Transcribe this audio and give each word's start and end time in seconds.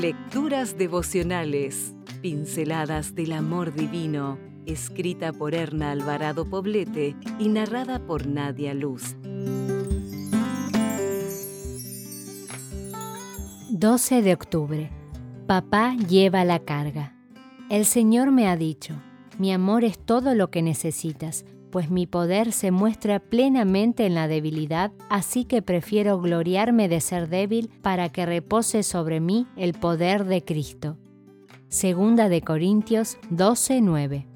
Lecturas 0.00 0.78
devocionales, 0.78 1.94
pinceladas 2.22 3.14
del 3.14 3.32
amor 3.32 3.74
divino, 3.74 4.38
escrita 4.64 5.30
por 5.30 5.54
Erna 5.54 5.90
Alvarado 5.90 6.48
Poblete 6.48 7.14
y 7.38 7.50
narrada 7.50 7.98
por 8.06 8.26
Nadia 8.26 8.72
Luz. 8.72 9.14
12 13.68 14.22
de 14.22 14.32
octubre. 14.32 14.90
Papá 15.46 15.94
lleva 16.08 16.46
la 16.46 16.60
carga. 16.60 17.14
El 17.68 17.84
Señor 17.84 18.30
me 18.30 18.48
ha 18.48 18.56
dicho, 18.56 18.94
mi 19.38 19.52
amor 19.52 19.84
es 19.84 19.98
todo 19.98 20.34
lo 20.34 20.50
que 20.50 20.62
necesitas, 20.62 21.44
pues 21.70 21.90
mi 21.90 22.06
poder 22.06 22.52
se 22.52 22.70
muestra 22.70 23.20
plenamente 23.20 24.06
en 24.06 24.14
la 24.14 24.28
debilidad, 24.28 24.92
así 25.08 25.44
que 25.44 25.62
prefiero 25.62 26.20
gloriarme 26.20 26.88
de 26.88 27.00
ser 27.00 27.28
débil 27.28 27.70
para 27.82 28.08
que 28.08 28.26
repose 28.26 28.82
sobre 28.82 29.20
mí 29.20 29.46
el 29.56 29.74
poder 29.74 30.24
de 30.24 30.44
Cristo. 30.44 30.96
Segunda 31.68 32.28
de 32.28 32.42
Corintios 32.42 33.16
12:9. 33.30 34.26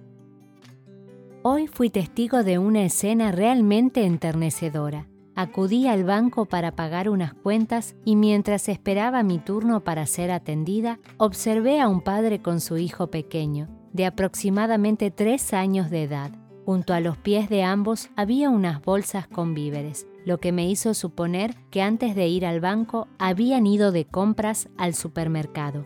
Hoy 1.43 1.67
fui 1.67 1.91
testigo 1.91 2.43
de 2.43 2.59
una 2.59 2.85
escena 2.85 3.33
realmente 3.33 4.05
enternecedora. 4.05 5.09
Acudí 5.35 5.89
al 5.89 6.05
banco 6.05 6.47
para 6.47 6.77
pagar 6.77 7.09
unas 7.09 7.35
cuentas 7.35 7.97
y 8.05 8.15
mientras 8.15 8.69
esperaba 8.69 9.25
mi 9.25 9.41
turno 9.41 9.83
para 9.83 10.07
ser 10.07 10.31
atendida, 10.31 11.01
observé 11.17 11.81
a 11.81 11.89
un 11.89 12.03
padre 12.03 12.41
con 12.41 12.61
su 12.61 12.79
hijo 12.79 13.09
pequeño, 13.11 13.69
de 13.93 14.07
aproximadamente 14.07 15.11
tres 15.11 15.53
años 15.53 15.91
de 15.91 16.05
edad. 16.05 16.31
Junto 16.65 16.95
a 16.95 17.01
los 17.01 17.19
pies 17.19 17.49
de 17.51 17.63
ambos 17.63 18.09
había 18.17 18.49
unas 18.49 18.83
bolsas 18.83 19.27
con 19.29 19.53
víveres, 19.53 20.07
lo 20.25 20.39
que 20.39 20.51
me 20.51 20.69
hizo 20.69 20.95
suponer 20.95 21.55
que 21.71 21.83
antes 21.83 22.15
de 22.15 22.27
ir 22.29 22.47
al 22.47 22.61
banco 22.61 23.07
habían 23.19 23.67
ido 23.67 23.93
de 23.93 24.07
compras 24.07 24.69
al 24.79 24.95
supermercado. 24.95 25.85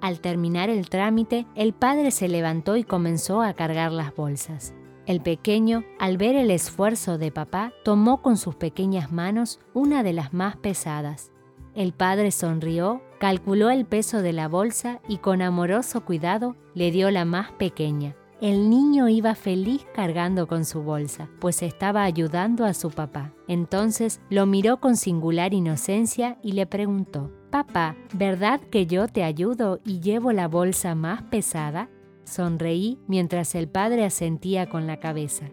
Al 0.00 0.20
terminar 0.20 0.70
el 0.70 0.88
trámite, 0.88 1.46
el 1.56 1.72
padre 1.72 2.10
se 2.12 2.28
levantó 2.28 2.76
y 2.76 2.84
comenzó 2.84 3.42
a 3.42 3.54
cargar 3.54 3.90
las 3.90 4.14
bolsas. 4.14 4.74
El 5.06 5.20
pequeño, 5.20 5.84
al 5.98 6.16
ver 6.16 6.36
el 6.36 6.52
esfuerzo 6.52 7.18
de 7.18 7.32
papá, 7.32 7.72
tomó 7.84 8.22
con 8.22 8.36
sus 8.36 8.54
pequeñas 8.54 9.10
manos 9.10 9.58
una 9.74 10.04
de 10.04 10.12
las 10.12 10.32
más 10.32 10.56
pesadas. 10.56 11.32
El 11.74 11.92
padre 11.92 12.30
sonrió, 12.30 13.02
calculó 13.18 13.70
el 13.70 13.86
peso 13.86 14.22
de 14.22 14.32
la 14.32 14.46
bolsa 14.46 15.00
y 15.08 15.18
con 15.18 15.42
amoroso 15.42 16.04
cuidado 16.04 16.54
le 16.74 16.92
dio 16.92 17.10
la 17.10 17.24
más 17.24 17.50
pequeña. 17.52 18.14
El 18.42 18.70
niño 18.70 19.08
iba 19.08 19.36
feliz 19.36 19.86
cargando 19.94 20.48
con 20.48 20.64
su 20.64 20.82
bolsa, 20.82 21.30
pues 21.38 21.62
estaba 21.62 22.02
ayudando 22.02 22.64
a 22.64 22.74
su 22.74 22.90
papá. 22.90 23.32
Entonces 23.46 24.20
lo 24.30 24.46
miró 24.46 24.80
con 24.80 24.96
singular 24.96 25.54
inocencia 25.54 26.38
y 26.42 26.50
le 26.50 26.66
preguntó, 26.66 27.30
Papá, 27.52 27.94
¿verdad 28.14 28.60
que 28.60 28.88
yo 28.88 29.06
te 29.06 29.22
ayudo 29.22 29.78
y 29.84 30.00
llevo 30.00 30.32
la 30.32 30.48
bolsa 30.48 30.96
más 30.96 31.22
pesada? 31.22 31.88
Sonreí 32.24 32.98
mientras 33.06 33.54
el 33.54 33.68
padre 33.68 34.04
asentía 34.04 34.68
con 34.68 34.88
la 34.88 34.98
cabeza. 34.98 35.46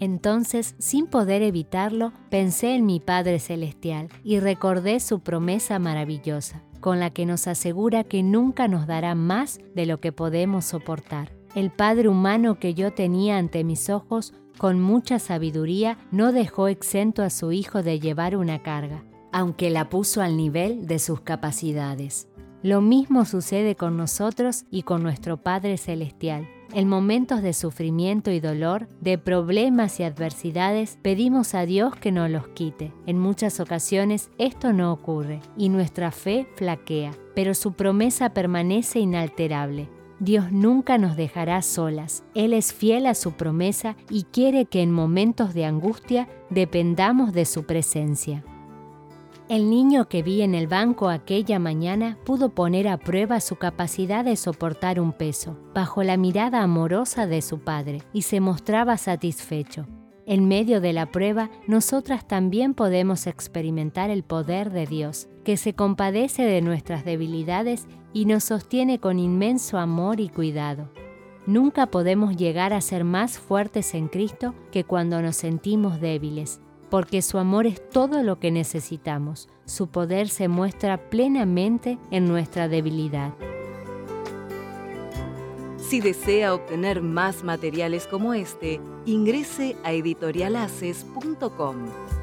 Entonces, 0.00 0.76
sin 0.78 1.06
poder 1.06 1.42
evitarlo, 1.42 2.14
pensé 2.30 2.74
en 2.74 2.86
mi 2.86 3.00
Padre 3.00 3.38
Celestial 3.38 4.08
y 4.22 4.40
recordé 4.40 4.98
su 5.00 5.20
promesa 5.20 5.78
maravillosa, 5.78 6.62
con 6.80 7.00
la 7.00 7.10
que 7.10 7.26
nos 7.26 7.46
asegura 7.48 8.02
que 8.02 8.22
nunca 8.22 8.66
nos 8.66 8.86
dará 8.86 9.14
más 9.14 9.60
de 9.74 9.84
lo 9.84 10.00
que 10.00 10.10
podemos 10.10 10.64
soportar. 10.64 11.43
El 11.54 11.70
Padre 11.70 12.08
humano 12.08 12.58
que 12.58 12.74
yo 12.74 12.92
tenía 12.92 13.38
ante 13.38 13.62
mis 13.62 13.88
ojos, 13.88 14.34
con 14.58 14.80
mucha 14.80 15.20
sabiduría, 15.20 15.98
no 16.10 16.32
dejó 16.32 16.66
exento 16.66 17.22
a 17.22 17.30
su 17.30 17.52
Hijo 17.52 17.82
de 17.82 18.00
llevar 18.00 18.36
una 18.36 18.62
carga, 18.62 19.04
aunque 19.32 19.70
la 19.70 19.88
puso 19.88 20.20
al 20.20 20.36
nivel 20.36 20.86
de 20.86 20.98
sus 20.98 21.20
capacidades. 21.20 22.28
Lo 22.64 22.80
mismo 22.80 23.24
sucede 23.24 23.76
con 23.76 23.96
nosotros 23.96 24.64
y 24.70 24.82
con 24.82 25.02
nuestro 25.02 25.36
Padre 25.36 25.76
Celestial. 25.76 26.48
En 26.72 26.88
momentos 26.88 27.40
de 27.40 27.52
sufrimiento 27.52 28.32
y 28.32 28.40
dolor, 28.40 28.88
de 29.00 29.16
problemas 29.16 30.00
y 30.00 30.02
adversidades, 30.02 30.98
pedimos 31.02 31.54
a 31.54 31.66
Dios 31.66 31.94
que 31.94 32.10
nos 32.10 32.30
los 32.30 32.48
quite. 32.48 32.92
En 33.06 33.20
muchas 33.20 33.60
ocasiones 33.60 34.30
esto 34.38 34.72
no 34.72 34.92
ocurre 34.92 35.40
y 35.56 35.68
nuestra 35.68 36.10
fe 36.10 36.48
flaquea, 36.56 37.12
pero 37.36 37.54
su 37.54 37.74
promesa 37.74 38.30
permanece 38.30 38.98
inalterable. 38.98 39.88
Dios 40.24 40.50
nunca 40.50 40.96
nos 40.96 41.16
dejará 41.16 41.60
solas. 41.60 42.24
Él 42.34 42.54
es 42.54 42.72
fiel 42.72 43.06
a 43.06 43.14
su 43.14 43.32
promesa 43.32 43.96
y 44.08 44.24
quiere 44.24 44.64
que 44.64 44.80
en 44.80 44.90
momentos 44.90 45.52
de 45.52 45.66
angustia 45.66 46.28
dependamos 46.48 47.32
de 47.34 47.44
su 47.44 47.64
presencia. 47.64 48.42
El 49.50 49.68
niño 49.68 50.08
que 50.08 50.22
vi 50.22 50.40
en 50.40 50.54
el 50.54 50.66
banco 50.66 51.10
aquella 51.10 51.58
mañana 51.58 52.16
pudo 52.24 52.54
poner 52.54 52.88
a 52.88 52.96
prueba 52.96 53.40
su 53.40 53.56
capacidad 53.56 54.24
de 54.24 54.36
soportar 54.36 54.98
un 54.98 55.12
peso, 55.12 55.58
bajo 55.74 56.02
la 56.02 56.16
mirada 56.16 56.62
amorosa 56.62 57.26
de 57.26 57.42
su 57.42 57.58
padre, 57.58 58.00
y 58.14 58.22
se 58.22 58.40
mostraba 58.40 58.96
satisfecho. 58.96 59.86
En 60.24 60.48
medio 60.48 60.80
de 60.80 60.94
la 60.94 61.04
prueba, 61.12 61.50
nosotras 61.66 62.26
también 62.26 62.72
podemos 62.72 63.26
experimentar 63.26 64.08
el 64.08 64.22
poder 64.22 64.70
de 64.70 64.86
Dios, 64.86 65.28
que 65.44 65.58
se 65.58 65.74
compadece 65.74 66.44
de 66.44 66.62
nuestras 66.62 67.04
debilidades 67.04 67.86
y 68.14 68.24
nos 68.24 68.44
sostiene 68.44 69.00
con 69.00 69.18
inmenso 69.18 69.76
amor 69.76 70.20
y 70.20 70.30
cuidado. 70.30 70.88
Nunca 71.46 71.86
podemos 71.86 72.36
llegar 72.36 72.72
a 72.72 72.80
ser 72.80 73.04
más 73.04 73.38
fuertes 73.38 73.92
en 73.92 74.08
Cristo 74.08 74.54
que 74.72 74.84
cuando 74.84 75.20
nos 75.20 75.36
sentimos 75.36 76.00
débiles, 76.00 76.60
porque 76.88 77.20
su 77.20 77.36
amor 77.36 77.66
es 77.66 77.86
todo 77.90 78.22
lo 78.22 78.38
que 78.38 78.50
necesitamos. 78.50 79.50
Su 79.66 79.88
poder 79.88 80.28
se 80.28 80.48
muestra 80.48 81.10
plenamente 81.10 81.98
en 82.10 82.26
nuestra 82.26 82.68
debilidad. 82.68 83.34
Si 85.78 86.00
desea 86.00 86.54
obtener 86.54 87.02
más 87.02 87.44
materiales 87.44 88.06
como 88.06 88.32
este, 88.32 88.80
ingrese 89.04 89.76
a 89.84 89.92
editorialaces.com. 89.92 92.13